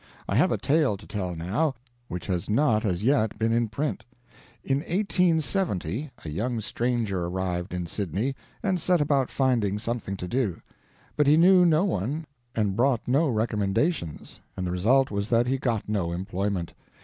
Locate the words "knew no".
11.37-11.85